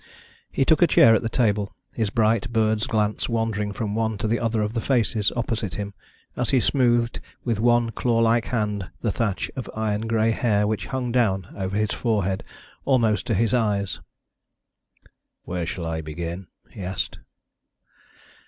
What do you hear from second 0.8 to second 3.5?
a chair at the table, his bright bird's glance